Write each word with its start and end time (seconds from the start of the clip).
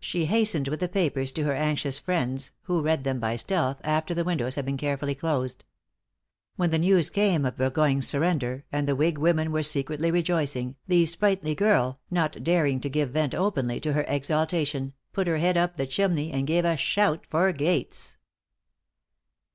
She 0.00 0.26
hastened 0.26 0.68
with 0.68 0.80
the 0.80 0.86
papers 0.88 1.32
to 1.32 1.44
her 1.44 1.54
anxious 1.54 1.98
friends, 1.98 2.50
who 2.64 2.82
read 2.82 3.04
them 3.04 3.18
by 3.18 3.36
stealth, 3.36 3.80
after 3.84 4.12
the 4.12 4.22
windows 4.22 4.56
had 4.56 4.66
been 4.66 4.76
carefully 4.76 5.14
closed. 5.14 5.64
When 6.56 6.68
the 6.70 6.78
news 6.78 7.08
came 7.08 7.46
of 7.46 7.56
Burgoyne's 7.56 8.06
surrender, 8.06 8.66
and 8.70 8.86
the 8.86 8.94
whig 8.94 9.16
women 9.16 9.50
were 9.50 9.62
secretly 9.62 10.10
rejoicing, 10.10 10.76
the 10.88 11.06
sprightly 11.06 11.54
girl, 11.54 11.98
not 12.10 12.44
daring 12.44 12.80
to 12.82 12.90
give 12.90 13.12
vent 13.12 13.34
openly 13.34 13.80
to 13.80 13.94
her 13.94 14.04
exultation, 14.08 14.92
put 15.14 15.26
her 15.26 15.38
head 15.38 15.56
up 15.56 15.78
the 15.78 15.86
chimney 15.86 16.30
and 16.32 16.46
gave 16.46 16.66
a 16.66 16.76
shout 16.76 17.24
for 17.30 17.50
Gates. 17.50 18.18